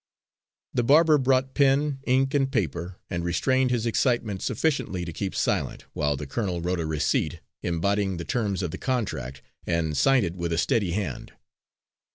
The 0.73 0.81
barber 0.81 1.19
brought 1.19 1.53
pen, 1.53 1.99
ink 2.07 2.33
and 2.33 2.51
paper, 2.51 2.97
and 3.11 3.23
restrained 3.23 3.69
his 3.69 3.85
excitement 3.85 4.41
sufficiently 4.41 5.05
to 5.05 5.13
keep 5.13 5.35
silent, 5.35 5.85
while 5.93 6.17
the 6.17 6.25
colonel 6.25 6.59
wrote 6.59 6.79
a 6.79 6.87
receipt 6.87 7.39
embodying 7.61 8.17
the 8.17 8.25
terms 8.25 8.63
of 8.63 8.71
the 8.71 8.79
contract, 8.79 9.43
and 9.67 9.95
signed 9.95 10.25
it 10.25 10.35
with 10.35 10.51
a 10.53 10.57
steady 10.57 10.89
hand. 10.93 11.33